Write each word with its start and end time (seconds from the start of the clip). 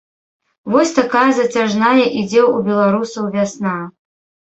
Вось 0.75 0.93
такая 0.99 1.27
зацяжная 1.41 2.03
ідзе 2.21 2.41
ў 2.53 2.57
беларусаў 2.73 3.33
вясна. 3.41 3.81